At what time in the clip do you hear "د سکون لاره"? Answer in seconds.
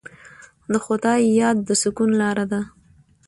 1.67-2.45